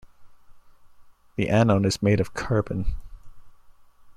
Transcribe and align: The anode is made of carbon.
The 1.35 1.47
anode 1.49 1.85
is 1.85 2.01
made 2.01 2.19
of 2.19 2.33
carbon. 2.33 2.95